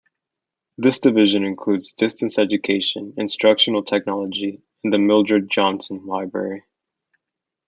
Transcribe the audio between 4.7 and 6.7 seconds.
and the Mildred Johnson Library.